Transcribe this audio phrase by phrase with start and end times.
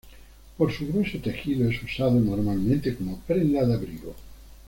[0.57, 4.15] Por su grueso tejido es usado normalmente como prenda de abrigo.